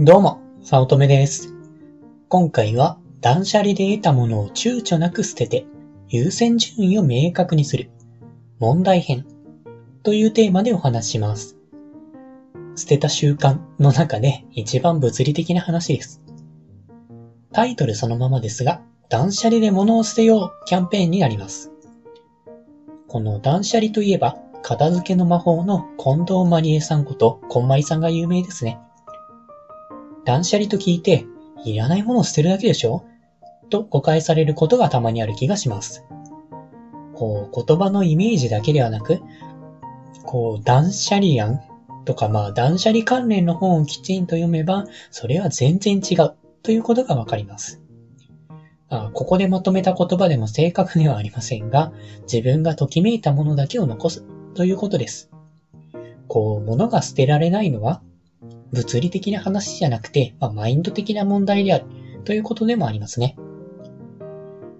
[0.00, 1.54] どうも、早乙女です。
[2.28, 5.66] 今回は断捨離で得たものを躊躇なく捨てて
[6.08, 7.92] 優先順位を明確にする
[8.58, 9.24] 問題編
[10.02, 11.56] というテーマでお話します。
[12.74, 16.20] 捨てた習慣の中で一番物理的な話です。
[17.52, 21.70] タイトルそのままですが、断捨離で物を捨てようキャンペーンになります。
[23.06, 28.80] この断捨離といえば、片付けの魔法の近藤まりえさんこと、こんまりさんが有名ですね。
[30.24, 31.26] 断捨離と聞いて、
[31.64, 33.04] いらないものを捨てるだけでしょ？
[33.70, 36.04] と誤解されることがたまにある気がします。
[37.14, 39.20] こう、言葉のイメージだけではなく、
[40.24, 41.60] こう、断捨離案
[42.04, 47.80] とか、まあ、断捨離関連の本をきちんと読めば、それは全然違うということがわかります。
[48.90, 51.92] あここでまとめた言葉でも正確ではありませんが、
[52.30, 55.30] 自分がときめいたものだけを残すということです。
[56.28, 58.02] こう、物が捨てられないのは、
[58.74, 61.86] 物理的な話じゃなくて、まあ、マインド的な問題である
[62.24, 63.36] ということでもありますね。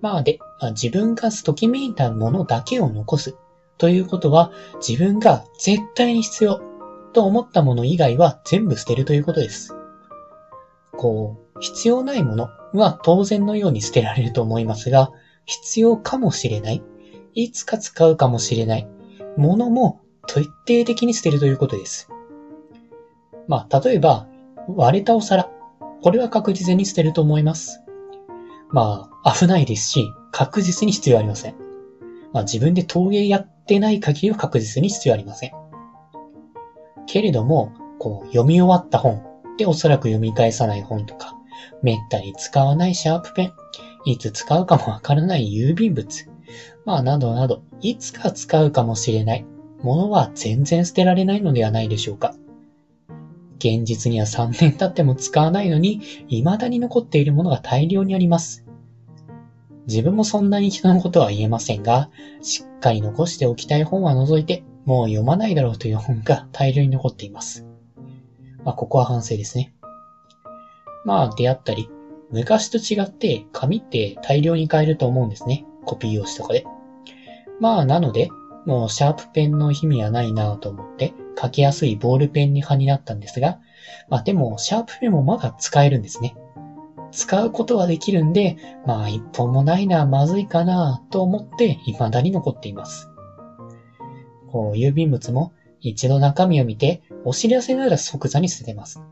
[0.00, 3.36] まあで、まあ、自分がときめいたものだけを残す
[3.76, 4.52] ということは、
[4.86, 6.60] 自分が絶対に必要
[7.12, 9.74] と思ったもの以外は全部捨てるということです。
[10.96, 15.10] こう、必要ないものは当然のように捨てられると思いますが、
[15.46, 16.82] 必要かもしれない、
[17.34, 18.88] いつか使うかもしれない
[19.36, 20.52] ものも徹底
[20.84, 22.08] 的に捨てるということです。
[23.50, 24.28] まあ、例えば、
[24.68, 25.50] 割れたお皿。
[26.02, 27.82] これは確実に捨てると思います。
[28.70, 31.56] まあ、危ないですし、確実に必要ありません。
[32.32, 35.50] まあ、自分で陶芸やってない限りは確実に必要ありません。
[37.08, 39.20] けれども、こう、読み終わった本
[39.58, 41.34] でおそらく読み返さない本とか、
[41.82, 43.52] めったに使わないシャープペン、
[44.04, 46.30] いつ使うかもわからない郵便物、
[46.84, 49.44] まあ、などなど、いつか使うかもしれない
[49.82, 52.32] ものは全然捨てられないのではないでしょうか。
[53.60, 58.64] 現実には3年経っても使わないのに、未だに残っているものが大量にあります。
[59.86, 67.66] 自分もそんなに人のことは言えませんが、しっかり残しておきたい本は除いて、もう読まないだろうという本が大量に残っています。
[68.64, 69.74] まあ、ここは反省ですね。
[71.04, 71.90] まあ、出会ったり、
[72.30, 75.66] 昔と違って紙って大量に買えると思うんですね。
[75.84, 76.64] コピー用紙とかで。
[77.58, 78.30] まあ、なので、
[78.70, 83.58] もうシャープペンの意味はないなぁと思って、書きやすいボールペンに派になったんですが、
[84.08, 86.36] まあでも、シャープペンもまだ使えるんですね。
[87.10, 93.08] 使うことはできるんで、まあ一本もないな、まずいかなと思って、未だに残っています。
[94.52, 99.02] こう、郵便物も一度中身を見て、お知らせなら即座に捨ててます。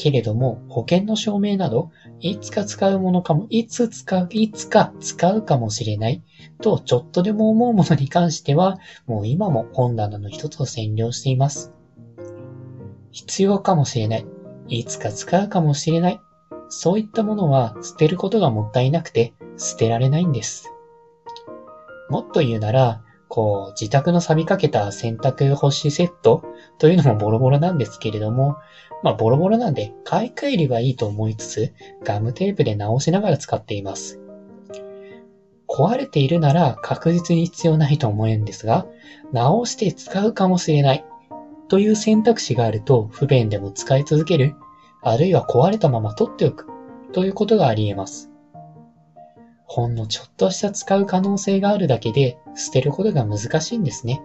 [0.00, 1.90] けれども、保険の証明など、
[2.20, 6.24] いつか使うものかも、いつ使う、いつか使うかもしれない
[6.62, 11.74] と、ちょっとでも思うものに関しては、もう今も本棚の一つを占領しています。
[13.10, 14.26] 必要かもしれない。
[14.68, 16.20] いつか使うかもしれない。
[16.70, 20.72] そういったものは捨てることがもったいなくて、捨てられないんです。
[22.08, 26.42] もっと言うなら、こう、自宅の錆びかけた洗濯干しセット
[26.78, 28.56] というのもボロボロなんですけれども、
[29.02, 31.72] まあボロボロなんで買い替えればいいと思いつつ、
[32.04, 34.20] ガムテープで直しながら使っています。
[35.68, 38.86] 壊れているなら確実に必要ないと思うんですが、
[39.32, 41.04] 直して使うかもしれない
[41.68, 44.54] という選択肢があると不便でも使い続ける、
[45.02, 46.66] あるいは壊れたまま取っておく
[47.12, 48.30] ということがあり得ます。
[49.64, 54.20] ほんのちょっとした使う可能性があるだけで捨てることが難しいんですね。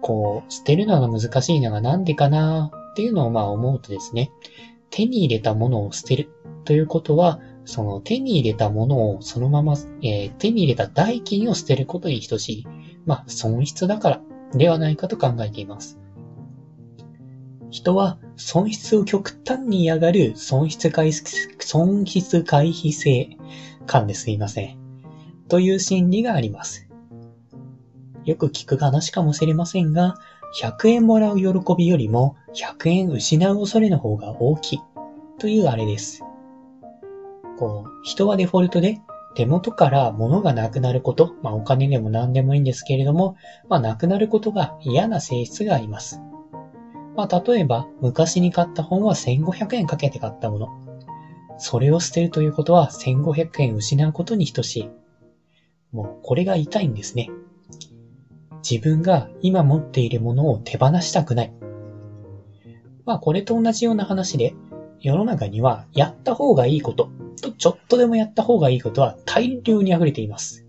[0.00, 2.70] こう、捨てるのが難しいのがなんでかな？
[2.96, 4.30] っていうのをまあ思うとですね、
[4.88, 6.30] 手に入れたものを捨てる
[6.64, 12.66] ということは、その手に入れたものをそのまま、えー手に入れた代金を捨てることに等しい、
[13.04, 14.22] まあ損失だから
[14.54, 15.98] ではないかと考えています。
[17.70, 21.22] 人は損失を極端に嫌がる損失回避、
[21.58, 23.36] 損失回避性
[23.84, 24.78] 感ですいません。
[25.48, 26.88] という心理があります。
[28.24, 30.16] よく聞く話かもしれませんが、
[30.54, 34.78] 100円もらう喜びよりも100円失う恐れの方が大きい
[35.38, 36.22] というあれです。
[37.58, 38.98] こう、人はデフォルトで
[39.34, 43.36] 手元から物がなくなること、まあお金でも何でもいいんですけれども、
[43.68, 46.22] まあなくなることが嫌な性質があります。
[47.16, 50.68] まあ例えば昔に買った本は1500円かけて買ったもの。
[51.58, 54.90] それを捨てるということは1500円失うことに等しい。
[55.92, 57.30] もうこれが痛いんですね。
[58.68, 61.52] 自分が今持っているものを手放したくない。
[63.04, 64.56] まあこれと同じような話で、
[65.00, 67.10] 世の中にはやった方がいいこと
[67.40, 70.66] とちょっとでもやった方がいいことは大量に溢れています。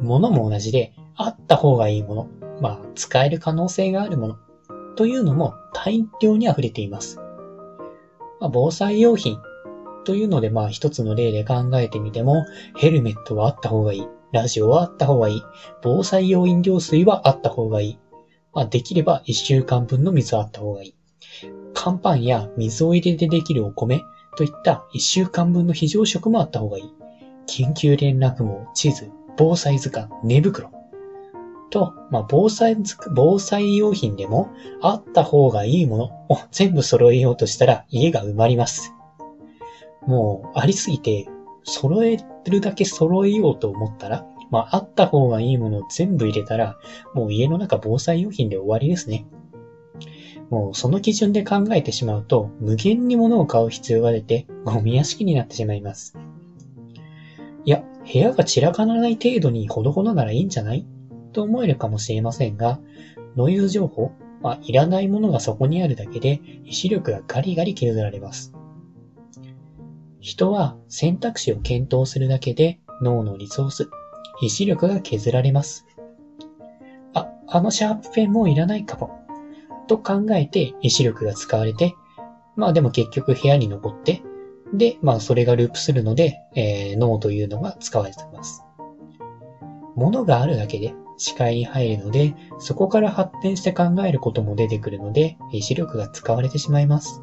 [0.00, 2.28] 物も同じで、あった方がいいもの、
[2.60, 4.36] まあ使える可能性があるもの
[4.94, 7.18] というのも大量に溢れています。
[8.38, 9.38] まあ、防災用品
[10.04, 12.44] というので、まあ一つの例で考えてみても、
[12.76, 14.06] ヘルメットはあった方がいい。
[14.36, 15.42] ラジオはあった方がいい。
[15.82, 17.98] 防災用飲料水はあった方がいい。
[18.52, 20.94] まあできれば一週間分の水はあった方がいい。
[21.72, 24.02] 乾パンや水を入れてできるお米
[24.36, 26.94] といった一週間分の非常食もあった方がいい。
[27.46, 30.70] 緊急連絡網、地図、防災図鑑、寝袋。
[31.70, 32.76] と、まあ、防災、
[33.14, 34.50] 防災用品でも
[34.82, 38.92] あった方がいいものを全部揃えようとしたら家が埋まります。
[40.06, 41.26] もうありすぎて
[41.64, 42.18] 揃え
[42.50, 46.76] るだけ揃えようと思ったら、まあ、あった方がいいものを全部入れたら、
[47.14, 49.26] もう家の中防災用品で終わりですね。
[50.50, 56.16] もうその基準で考えてしまうと、無限に物を買う必要が出て、ゴミ屋敷になってしまいます。
[57.64, 57.82] いや、
[58.12, 60.86] 部屋が散らからない程度にほどほどならいいんじゃない？
[61.32, 62.78] と思えるかもしれませんが、
[63.34, 68.54] ノイズ情報、まあ、いらないものがそこにあるだけで、意志力がガリガリ削られます。
[70.26, 73.88] 人は選択肢を検討するだけで脳のリソース、
[74.42, 75.86] 意志力が削られます。
[77.14, 79.24] あ、あのシャープペンもういらないかも。
[79.86, 81.94] と考えて意志力が使われて、
[82.56, 84.20] まあでも結局部屋に残って、
[84.74, 88.64] で、まあそれがループするので、えー、脳というのが使われています。
[89.94, 97.22] 物があるだけで視界に入るので、そこから発展して考えることも出てくるので、意志力が使われてしまいます。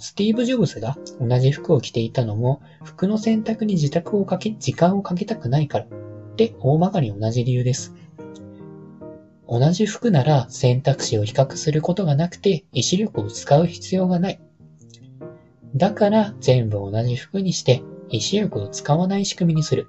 [0.00, 5.86] スティーブ・ジョブズが同じ服を着ていたのも、服の選択に自宅をかけ、時間をかけたくないから、
[6.36, 7.94] で、大まかに同じ理由です。
[9.48, 14.40] 同じ服なら選択肢を比較することがなくて、意志力を使う必要がない。
[15.74, 19.88] だから全部同じ服にして、意志力を使わない仕組みにする。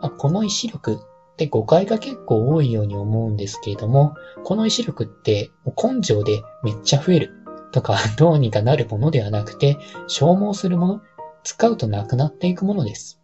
[0.00, 7.37] まあ、この意志力って誤解が結構多いように思うんですけれども、この意志力って根性でめっちゃ増える
[7.72, 9.76] とかどうにかなるものではなくて、
[10.06, 11.00] 消耗するもの、
[11.44, 13.20] 使うとなくなっていくものです。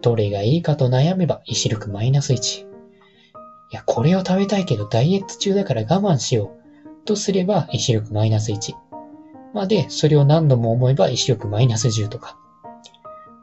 [0.00, 2.62] どれがいいかと悩めば意志力マイナス1。
[2.62, 2.64] い
[3.70, 6.52] や、これを食べたいけどダイエット中だから我慢しよ
[7.04, 8.74] うとすれば意志力マイナス1。
[9.54, 12.36] ま、で、それを何度も思えば意志力マイナス10とか。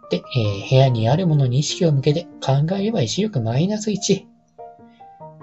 [0.09, 4.25] で、えー、部屋にあるものに意識を向けて考えれば意志力マイナス1。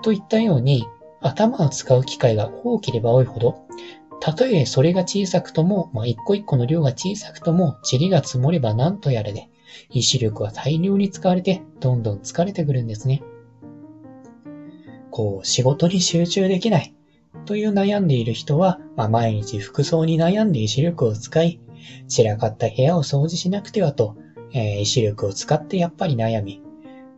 [0.02, 0.84] といったように、
[1.22, 3.66] 頭を使う機会が多ければ多いほど、
[4.26, 9.48] たとえそれが小さくとも、まあ、一個一個の量が小さくとも、塵が積もれば何とやらで、
[9.90, 13.22] 意志力は大量に使われて、どんどん疲れてくるんですね。
[15.12, 16.92] こう、仕事に集中できない
[17.44, 21.60] という悩んでいる人は、まあ、毎日服装に悩んで意志力を使い、
[22.08, 24.16] 散らかった部屋を掃除しなくてはと、
[24.52, 26.60] えー、意志力を使ってやっぱり悩み、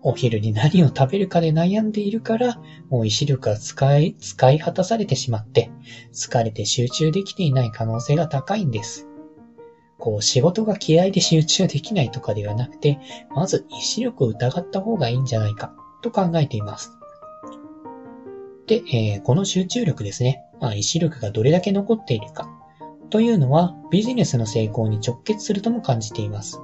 [0.03, 5.71] お昼に何を食べるかで悩んでいるから、もう意志力が使い、使い果たされてしまって、
[6.13, 9.09] 疲れて集中できていない可能性が高いんです。
[9.99, 12.99] こう、仕事が気合で集中できないとかではなくて、
[13.35, 15.73] まず意志力を疑った方がいいんじゃないか、
[16.03, 16.93] と考えています。
[18.67, 22.49] で、えー、この集中力ですね、まあ、意志力がどれだけ残っているか、
[23.11, 26.61] というのはビジネスの成功に直結するとも感じています。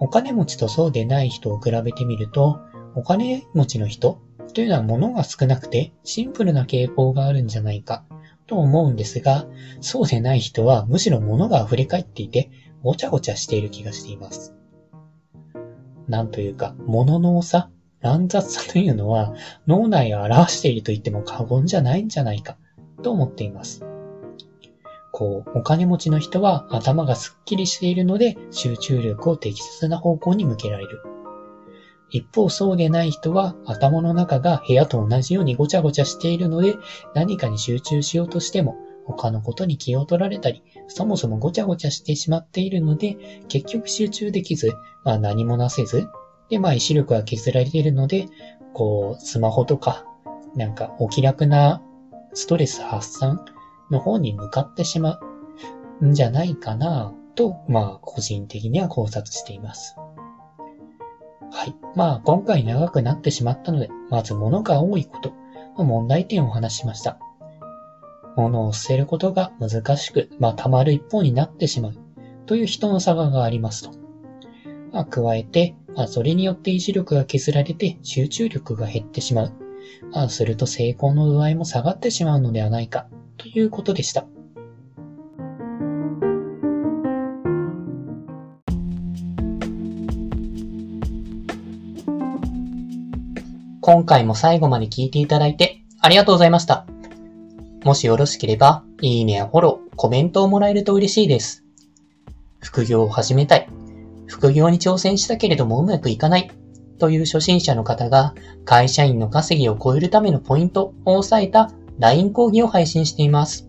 [0.00, 2.60] お金持ちとそうでない人を比べてみると、
[2.94, 4.20] お金持ちの人
[4.54, 8.04] というのは物が少なくてシンプルな傾向があるんじゃないか
[8.46, 9.46] と思うんですが、
[9.80, 12.50] そうでない人はむしろ物が溢れ返っていて
[12.82, 14.54] ごちゃごちゃしている気がしています。
[16.08, 19.34] なんというか、物の多さ、乱雑さというのは
[19.66, 22.56] 脳内を表していると言っても過言じゃないんじゃないか
[23.02, 23.84] と思っています。
[25.18, 31.00] こう、お金持ちの人は頭がスッキリしているので集中力を適切な方向に向けられる。
[32.10, 36.76] 一方そうでない人は頭の中が部屋と同じようにごちゃごちゃしているので
[37.14, 43.16] 何かに集中しようとしても他のことに気を取られたり、そもそもごちゃごちゃしてしまっているので
[43.48, 46.08] 結局集中できず、まあ何もなせず、
[46.50, 48.26] でまあ意志力が削られているので、
[48.74, 50.04] こうスマホとか
[50.54, 51.80] なんかお気楽な
[52.34, 53.46] ストレス発散
[53.90, 55.18] の方に向かってしま
[56.00, 59.96] うんじゃないかなと、まあ、個人的には考察しています。
[61.50, 61.74] はい。
[61.94, 65.32] まあ、今回長くなってしまったので、まず物が多いこと
[65.84, 67.18] 問題点をお話しました。
[68.36, 71.94] 物を捨てることが難しく、まあ、溜まる一方になってしまう
[72.46, 73.98] という人の差がありますと。
[74.92, 79.52] まあ、加えて、まあ、それによって意志力が削られて集中力が減ってしまう。
[80.12, 83.08] まあ、すると成功の具合いも下がってしまうのではないか
[83.52, 84.26] ということでした。
[93.80, 96.86] 今回も最後まで聞いていただいてありがとうございました。
[97.84, 101.64] もしよろしければいいねやフォロー、コメントをもらえると嬉しいです。
[102.60, 103.68] 副業を始めたい。
[104.26, 106.50] 副業に挑戦したけれどもうまくいかない。
[106.98, 108.34] という初心者の方が
[108.64, 113.68] 会社員の稼ぎを超えるためのポイントを押さえた LINE 講義を配信しています。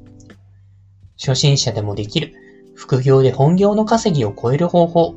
[1.17, 2.34] 初心者でもできる
[2.75, 5.15] 副業で本業の稼ぎを超える方法。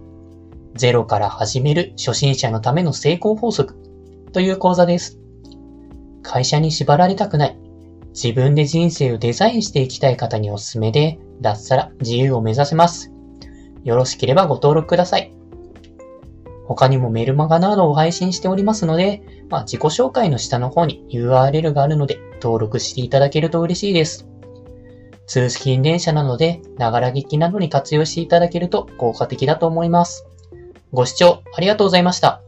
[0.77, 3.75] ゼロから始める初心者のための成功法則
[4.33, 5.19] という講座です。
[6.23, 7.59] 会社に縛られたくない。
[8.11, 13.13] 自分で人生をデザインしていきたい方におすすめで、脱サラ自由を目指せます。
[13.83, 15.33] よろしければご登録ください。
[16.67, 24.27] 他にもメルマガなどを配信しておりますので、まあ、自己紹介の下の方に URL があるので登録していただけると嬉しいです。
[25.27, 30.27] 通勤電車なので、ながら聞きなどに活用していただけると効果的だと思います。
[30.93, 32.43] ご視聴ありがとうございました。